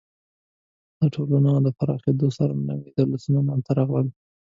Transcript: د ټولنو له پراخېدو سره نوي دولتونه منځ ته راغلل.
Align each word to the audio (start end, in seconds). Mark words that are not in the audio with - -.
د 0.99 1.01
ټولنو 1.15 1.53
له 1.65 1.71
پراخېدو 1.77 2.27
سره 2.37 2.53
نوي 2.69 2.89
دولتونه 2.97 3.39
منځ 3.47 3.61
ته 3.65 3.71
راغلل. 3.79 4.07